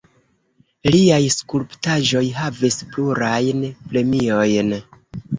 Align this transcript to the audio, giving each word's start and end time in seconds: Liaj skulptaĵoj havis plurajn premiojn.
Liaj 0.93 1.17
skulptaĵoj 1.33 2.23
havis 2.37 2.77
plurajn 2.93 3.61
premiojn. 3.91 4.73